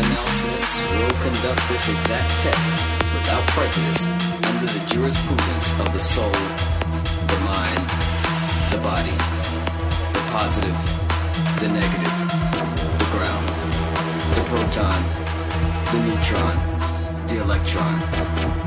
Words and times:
announcements 0.00 0.82
will 0.96 1.16
conduct 1.20 1.62
this 1.68 1.88
exact 1.88 2.30
test 2.40 2.72
without 3.14 3.44
prejudice 3.48 4.10
under 4.48 4.66
the 4.66 4.82
jurisprudence 4.86 5.68
of 5.80 5.92
the 5.92 5.98
soul, 5.98 6.32
the 7.30 7.38
mind, 7.50 7.84
the 8.70 8.80
body, 8.80 9.16
the 10.14 10.22
positive, 10.30 10.78
the 11.60 11.68
negative, 11.68 12.16
the 13.00 13.08
ground, 13.14 13.46
the 14.36 14.44
proton, 14.48 15.00
the 15.90 15.98
neutron, 16.06 16.56
the 17.26 17.36
electron, 17.42 17.98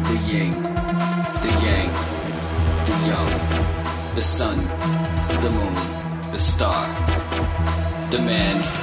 the 0.09 0.17
yin, 0.27 0.51
the 1.43 1.51
yang, 1.63 1.89
the 2.87 2.95
yang, 3.07 3.29
the 4.15 4.21
sun, 4.21 4.57
the 5.41 5.49
moon, 5.49 5.73
the 6.31 6.39
star, 6.39 6.87
the 8.11 8.21
man, 8.25 8.82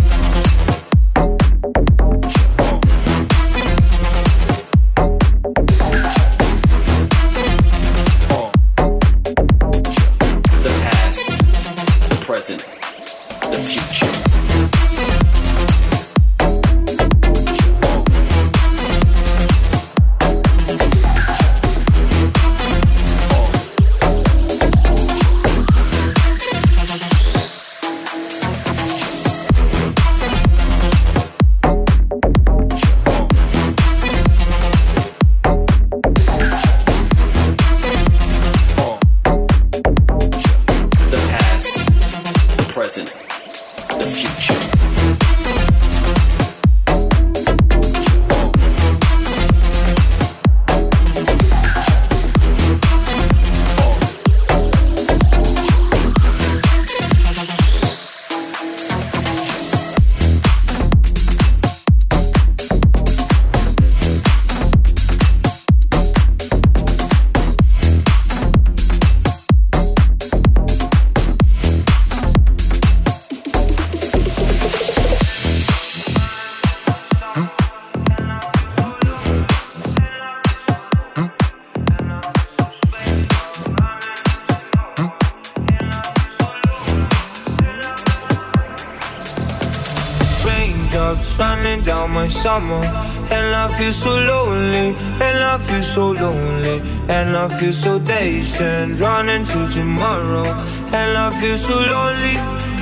Running 90.93 91.83
down 91.83 92.11
my 92.11 92.27
summer. 92.27 92.83
And 93.31 93.55
I 93.55 93.67
feel 93.77 93.93
so 93.93 94.09
lonely, 94.09 94.95
and 95.25 95.43
I 95.43 95.57
feel 95.57 95.83
so 95.83 96.11
lonely, 96.11 96.81
and 97.07 97.35
I 97.35 97.47
feel 97.59 97.73
so 97.73 97.99
dazed 97.99 98.61
and 98.61 98.99
running 98.99 99.45
to 99.45 99.69
tomorrow. 99.69 100.45
And 100.93 101.17
I 101.17 101.29
feel 101.39 101.57
so 101.57 101.75
lonely, 101.75 102.35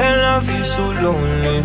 and 0.06 0.21
I 0.21 0.39
feel 0.39 0.65
so 0.65 0.85
lonely. 1.06 1.63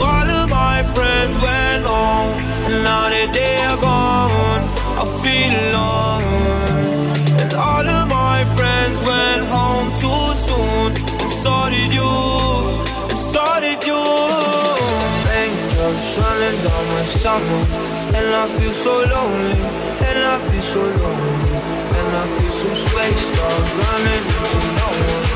All 0.00 0.28
of 0.40 0.50
my 0.50 0.82
friends 0.94 1.40
went 1.40 1.84
home, 1.86 2.36
and 2.66 2.82
now 2.82 3.08
that 3.10 3.32
they 3.32 3.56
are 3.70 3.76
gone, 3.76 4.64
I 4.98 5.04
feel 5.22 5.52
alone. 5.68 6.22
And 7.40 7.52
all 7.54 7.86
of 7.98 8.08
my 8.08 8.42
friends 8.56 8.96
went 9.06 9.44
home 9.54 9.88
too 10.02 10.34
soon, 10.46 10.88
and 11.22 11.32
so 11.42 11.54
did 11.70 11.94
you, 11.94 12.10
Raindrops 15.82 16.16
running 16.16 16.58
down 16.62 16.84
my 16.94 17.04
summer, 17.06 17.62
and 18.14 18.28
I 18.32 18.46
feel 18.46 18.70
so 18.70 18.92
lonely, 19.02 19.58
and 20.06 20.20
I 20.24 20.38
feel 20.38 20.62
so 20.62 20.80
lonely, 20.80 21.58
and 21.98 22.16
I 22.16 22.24
feel 22.38 22.50
so 22.52 22.68
spaced 22.72 23.34
out, 23.42 23.64
running 23.82 24.24
into 24.30 24.60
no 24.78 24.88
one, 25.10 25.26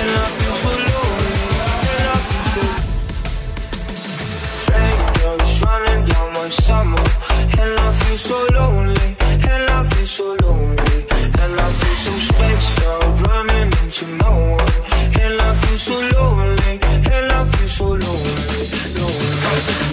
and 0.00 0.10
I 0.18 0.26
feel 0.38 0.54
so 0.62 0.70
lonely, 0.90 1.38
and 1.92 2.06
I 2.10 2.18
feel 2.26 2.46
so. 2.50 2.62
Raindrops 4.74 5.54
running 5.62 6.02
down 6.10 6.28
my 6.34 6.48
summer, 6.48 7.04
and 7.62 7.72
I 7.78 7.92
feel 8.00 8.18
so 8.18 8.38
lonely, 8.58 9.08
and 9.50 9.64
I 9.70 9.84
feel 9.84 10.06
so 10.06 10.26
lonely, 10.42 10.98
and 11.42 11.54
I 11.60 11.68
feel 11.78 11.96
so 12.04 12.12
spaced 12.26 12.82
out, 12.90 13.06
running 13.28 13.70
into 13.82 14.06
no 14.18 14.32
one, 14.58 14.72
and 15.22 15.34
I 15.40 15.54
feel 15.62 15.78
so 15.78 15.96
lonely, 16.18 16.74
and 17.14 17.26
I 17.30 17.44
feel 17.44 17.68
so 17.68 17.84
lonely. 17.86 18.81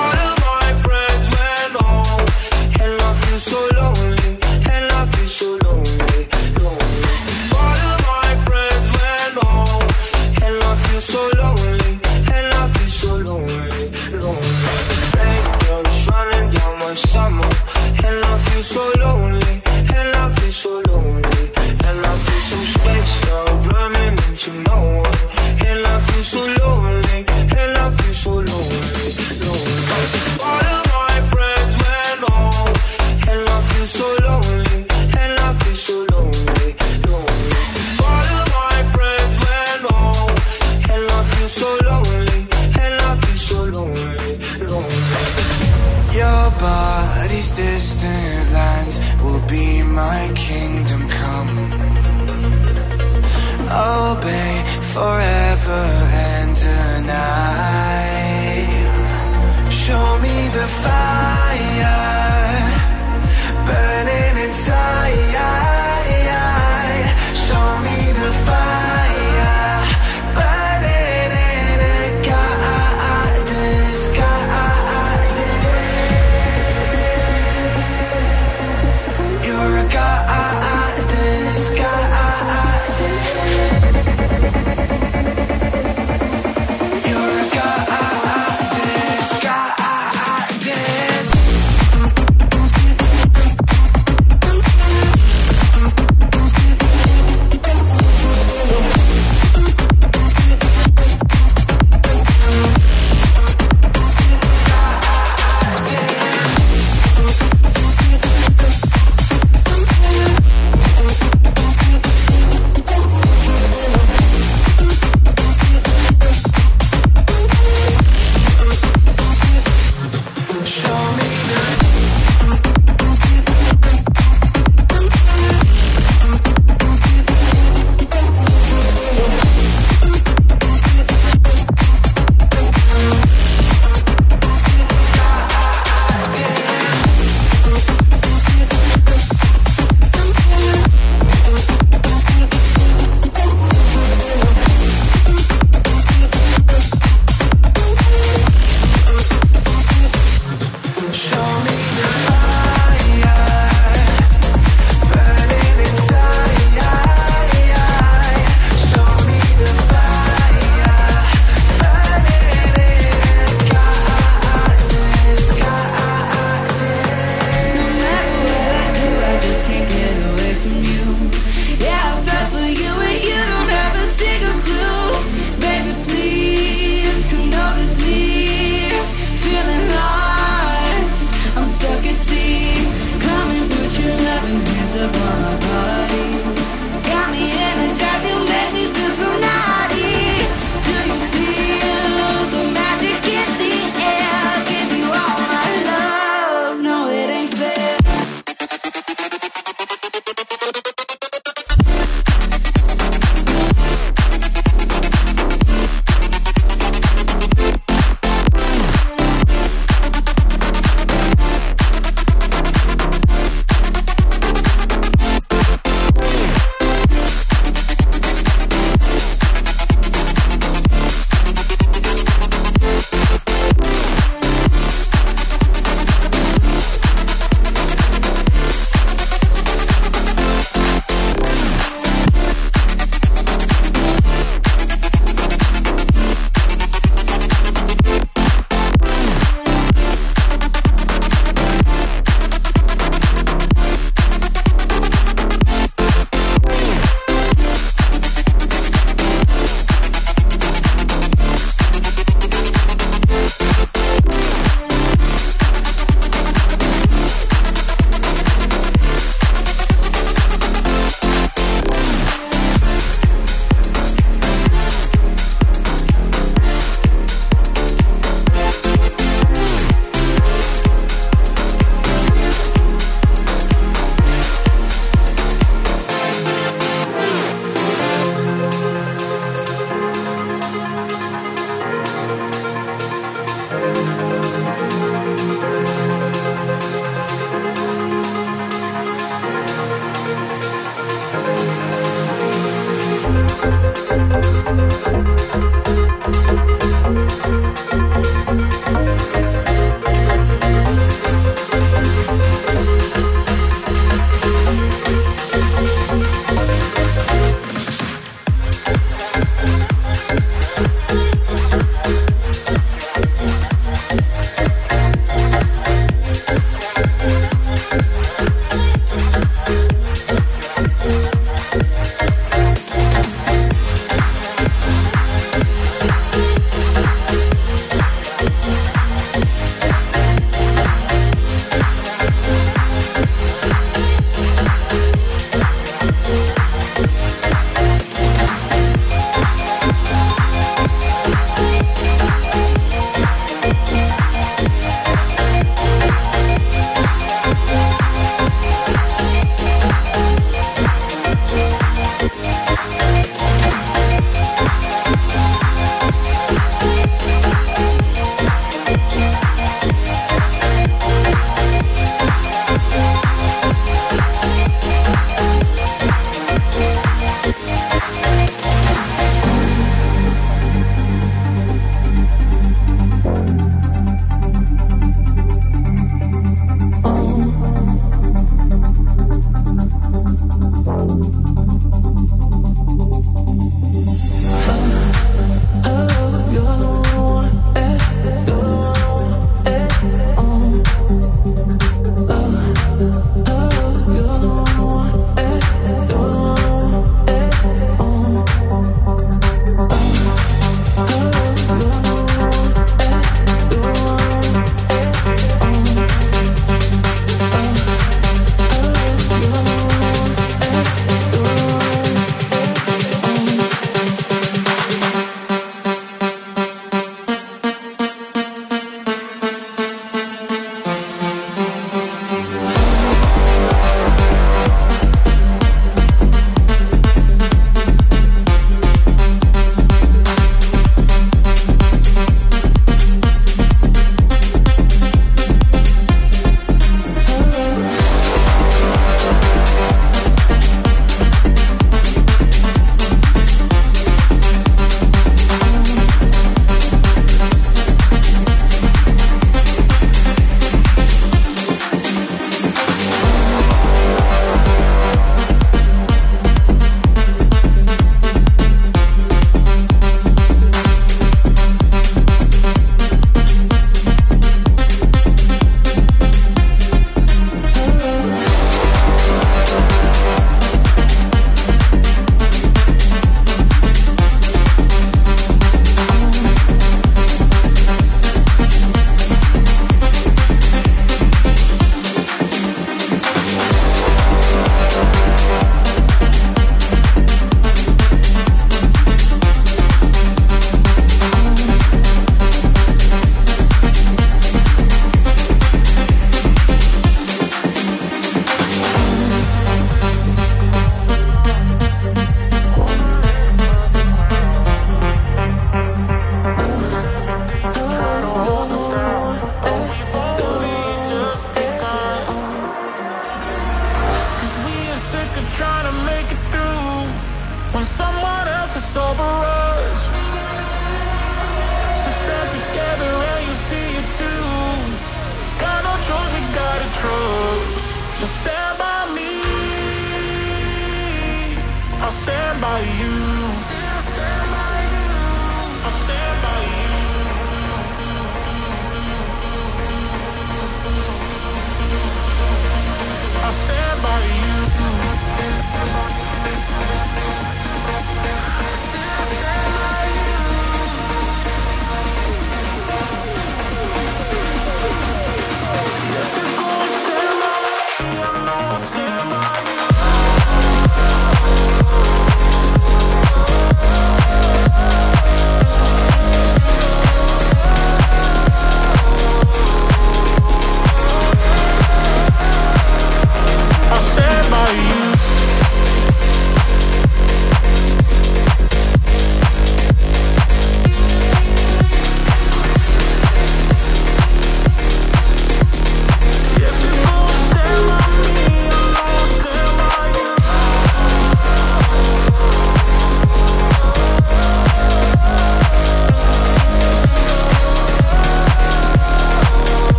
All 0.00 0.39